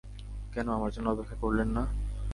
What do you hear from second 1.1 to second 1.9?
অপেক্ষা করলেন না?